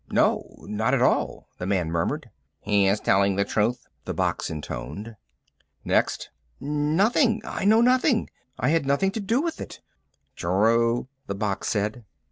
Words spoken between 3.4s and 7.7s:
truth," the box intoned. "Next!" "Nothing I